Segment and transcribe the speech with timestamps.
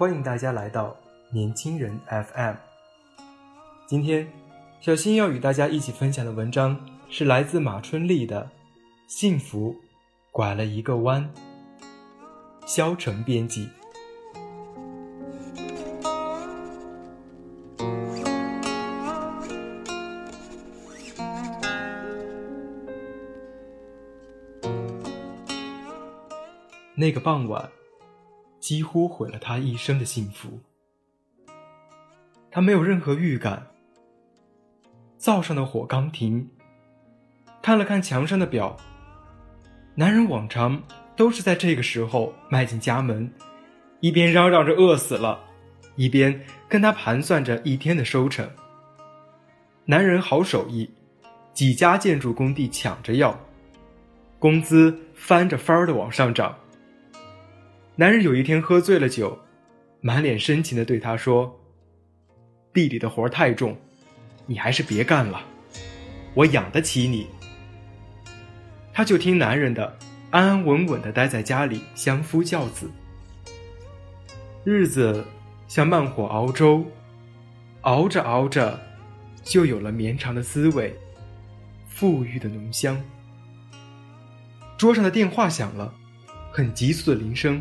[0.00, 0.96] 欢迎大家来到
[1.30, 2.54] 年轻人 FM。
[3.86, 4.26] 今天，
[4.80, 6.74] 小新要与大家一起分享的文章
[7.10, 8.40] 是来自马春丽的
[9.06, 9.76] 《幸福
[10.32, 11.30] 拐了一个弯》。
[12.66, 13.68] 肖成编辑。
[26.94, 27.70] 那个傍晚。
[28.70, 30.60] 几乎毁了他一生的幸福。
[32.52, 33.66] 他没有任何预感。
[35.18, 36.48] 灶上的火刚停，
[37.60, 38.76] 看了看墙上的表，
[39.96, 40.80] 男人往常
[41.16, 43.28] 都是在这个时候迈进家门，
[43.98, 45.40] 一边嚷嚷着饿死了，
[45.96, 48.48] 一边跟他盘算着一天的收成。
[49.84, 50.88] 男人好手艺，
[51.52, 53.36] 几家建筑工地抢着要，
[54.38, 56.54] 工资翻着番儿的往上涨。
[58.00, 59.38] 男人有一天喝醉了酒，
[60.00, 61.60] 满脸深情的对她说
[62.72, 63.76] ：“地里的活太重，
[64.46, 65.42] 你还是别干了，
[66.32, 67.26] 我养得起你。”
[68.94, 69.98] 他就听男人的，
[70.30, 72.90] 安安稳稳的待在家里相夫教子。
[74.64, 75.22] 日子
[75.68, 76.82] 像慢火熬粥，
[77.82, 78.80] 熬着熬着，
[79.42, 80.96] 就有了绵长的滋味，
[81.94, 82.98] 馥郁的浓香。
[84.78, 85.94] 桌上的电话响了，
[86.50, 87.60] 很急促的铃声。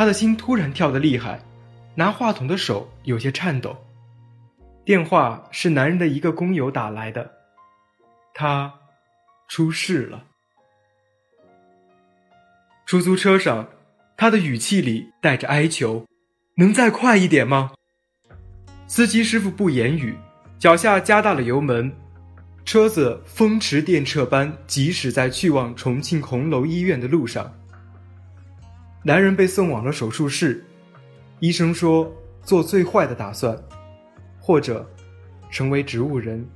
[0.00, 1.38] 他的心突然跳得厉害，
[1.94, 3.76] 拿话筒的手有些颤抖。
[4.82, 7.30] 电话是男人的一个工友打来的，
[8.32, 8.72] 他
[9.46, 10.24] 出事了。
[12.86, 13.68] 出租车上，
[14.16, 16.06] 他的语气里带着哀求
[16.56, 17.72] ：“能再快一点吗？”
[18.88, 20.16] 司机师傅不言语，
[20.58, 21.94] 脚下加大了油门，
[22.64, 27.54] 车子风驰电掣般疾驶在去往重庆红楼医院的路上。
[29.02, 30.62] 男人被送往了手术室，
[31.38, 32.12] 医生说
[32.42, 33.58] 做最坏的打算，
[34.38, 34.86] 或者
[35.50, 36.46] 成为植物人。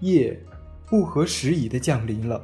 [0.00, 0.38] 夜
[0.86, 2.42] 不合时宜的降临了，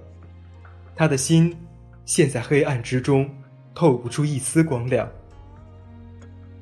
[0.94, 1.56] 他的心
[2.04, 3.28] 陷在黑暗之中，
[3.74, 5.08] 透不出一丝光亮。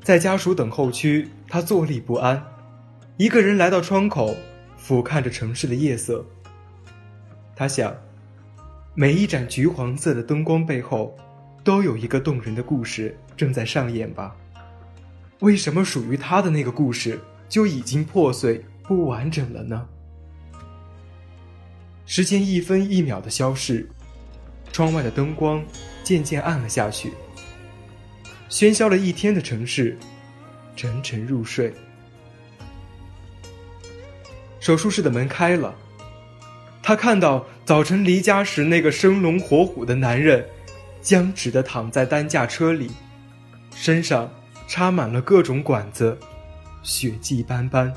[0.00, 2.40] 在家属等候区，他坐立不安，
[3.16, 4.32] 一个人来到窗口，
[4.76, 6.24] 俯瞰着城市的夜色。
[7.56, 7.92] 他想，
[8.94, 11.16] 每一盏橘黄色的灯光背后。
[11.68, 14.34] 都有一个动人的故事正在上演吧？
[15.40, 19.86] 为什么属于他的那个故事就已经破碎不完整了呢？
[22.06, 23.86] 时间一分一秒的消逝，
[24.72, 25.62] 窗外的灯光
[26.02, 27.12] 渐渐暗了下去。
[28.48, 29.94] 喧嚣了一天的城市，
[30.74, 31.74] 沉沉入睡。
[34.58, 35.74] 手术室的门开了，
[36.82, 40.42] 他看到早晨离家时那个生龙活虎的男人。
[41.00, 42.90] 僵直的躺在担架车里，
[43.74, 44.30] 身上
[44.66, 46.18] 插满了各种管子，
[46.82, 47.92] 血迹斑斑。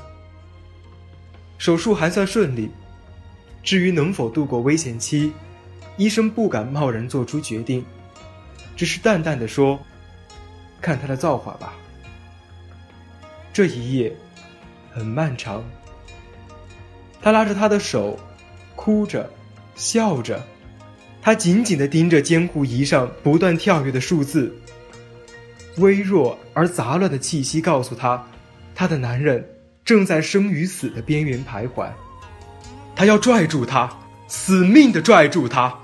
[1.58, 2.70] 手术还算顺利，
[3.62, 5.32] 至于能否度过危险期，
[5.96, 7.84] 医生不敢贸然做出决定，
[8.76, 9.78] 只是淡淡的说
[10.80, 11.74] ：“看他的造化吧。”
[13.52, 14.16] 这一夜
[14.90, 15.62] 很漫长。
[17.20, 18.18] 他拉着他的手，
[18.74, 19.30] 哭着，
[19.76, 20.42] 笑着。
[21.22, 24.52] 他紧紧地盯着监护仪上不断跳跃的数字，
[25.76, 28.26] 微弱而杂乱的气息告诉他，
[28.74, 29.48] 他的男人
[29.84, 31.88] 正在生与死的边缘徘徊。
[32.96, 33.88] 他要拽住他，
[34.26, 35.78] 死命地拽住他，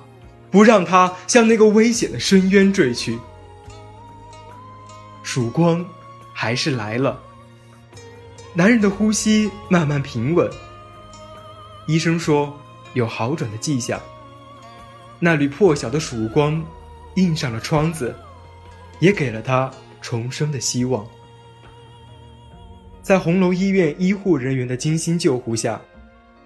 [0.50, 3.16] 不让他向那个危险的深渊坠去。
[5.22, 5.86] 曙光
[6.32, 7.20] 还是来了，
[8.54, 10.50] 男人的呼吸慢慢平稳。
[11.86, 12.58] 医生说，
[12.94, 14.00] 有好转的迹象。
[15.20, 16.64] 那缕破晓的曙光，
[17.16, 18.14] 映上了窗子，
[19.00, 19.70] 也给了他
[20.00, 21.06] 重生的希望。
[23.02, 25.80] 在红楼医院医护人员的精心救护下，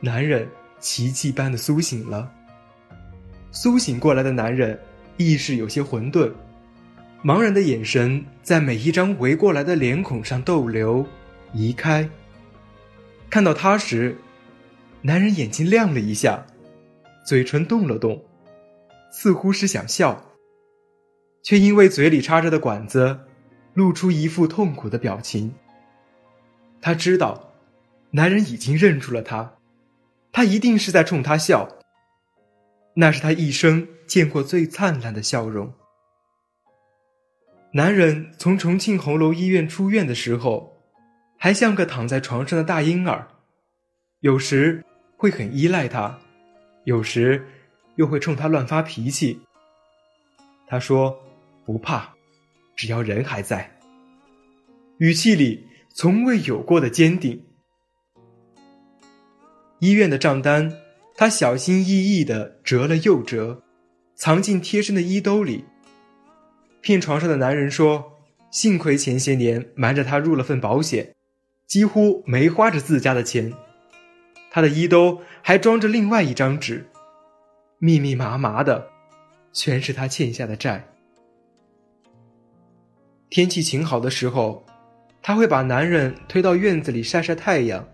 [0.00, 0.48] 男人
[0.78, 2.30] 奇迹般的苏醒了。
[3.50, 4.78] 苏醒过来的男人，
[5.16, 6.32] 意识有些混沌，
[7.22, 11.06] 茫然的眼神在每一张围过来的脸孔上逗留、
[11.52, 12.08] 移开。
[13.28, 14.16] 看到他时，
[15.02, 16.46] 男人眼睛亮了一下，
[17.26, 18.22] 嘴唇动了动。
[19.12, 20.24] 似乎是想笑，
[21.42, 23.20] 却因为嘴里插着的管子，
[23.74, 25.54] 露出一副痛苦的表情。
[26.80, 27.52] 他知道，
[28.12, 29.58] 男人已经认出了他，
[30.32, 31.68] 他一定是在冲他笑。
[32.94, 35.74] 那是他一生见过最灿烂的笑容。
[37.74, 40.78] 男人从重庆红楼医院出院的时候，
[41.38, 43.28] 还像个躺在床上的大婴儿，
[44.20, 44.82] 有时
[45.18, 46.18] 会很依赖他，
[46.84, 47.46] 有时。
[47.96, 49.40] 又会冲他乱发脾气。
[50.66, 51.18] 他说
[51.64, 52.14] ：“不怕，
[52.74, 53.78] 只要人还在。”
[54.98, 57.44] 语气里从未有过的坚定。
[59.80, 60.72] 医院的账单，
[61.16, 63.62] 他小心翼翼的折了又折，
[64.14, 65.64] 藏进贴身的衣兜里。
[66.80, 71.14] 骗床上的男人说：“幸亏前些年瞒着他入了份保险，
[71.66, 73.52] 几乎没花着自家的钱。”
[74.50, 76.86] 他的衣兜还装着另外一张纸。
[77.84, 78.90] 密密麻麻的，
[79.52, 80.86] 全是他欠下的债。
[83.28, 84.64] 天气晴好的时候，
[85.20, 87.84] 他会把男人推到院子里晒晒太阳。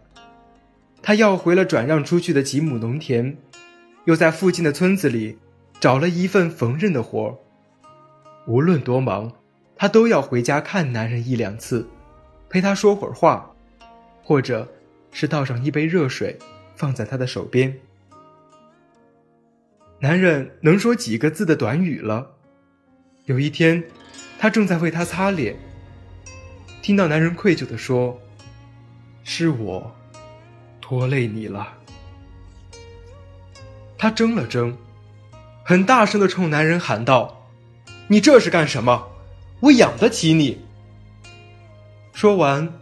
[1.01, 3.35] 他要回了转让出去的几亩农田，
[4.05, 5.39] 又在附近的村子里
[5.81, 7.35] 找了一份缝纫的活儿。
[8.47, 9.33] 无论多忙，
[9.75, 11.89] 他都要回家看男人一两次，
[12.51, 13.51] 陪他说会儿话，
[14.23, 14.71] 或者
[15.13, 16.39] 是倒上一杯热水，
[16.77, 17.75] 放在他的手边。
[20.01, 22.31] 男人能说几个字的短语了。
[23.25, 23.83] 有一天，
[24.39, 25.57] 他正在为他擦脸，
[26.81, 28.17] 听到男人愧疚地说
[29.25, 29.93] ：“是我
[30.81, 31.75] 拖累你了。”
[33.99, 34.73] 他怔了怔，
[35.65, 37.51] 很大声的冲男人喊道
[38.07, 39.09] ：“你这是干什么？
[39.59, 40.61] 我养得起你。”
[42.15, 42.73] 说完，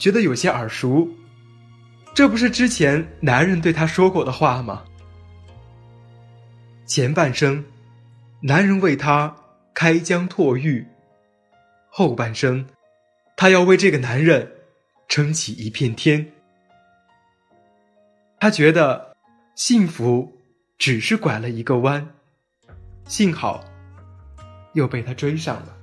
[0.00, 1.08] 觉得有些耳熟，
[2.12, 4.82] 这不是之前男人对他说过的话吗？
[6.90, 7.64] 前半生，
[8.40, 9.36] 男人为她
[9.72, 10.84] 开疆拓域；
[11.88, 12.66] 后半生，
[13.36, 14.50] 她要为这个男人
[15.06, 16.32] 撑起一片天。
[18.40, 19.14] 她觉得
[19.54, 20.36] 幸福
[20.78, 22.12] 只是拐了一个弯，
[23.04, 23.64] 幸好
[24.72, 25.76] 又被他追上了。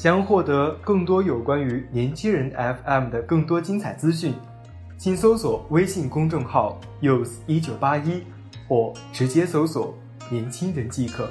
[0.00, 4.32] 想要获得更多有关于年轻人 FM 的更多精彩资讯，
[4.96, 8.22] 请搜索微信公众号 “use 一九八一”
[8.66, 9.94] 或直接搜索
[10.32, 11.28] “年轻人”即可。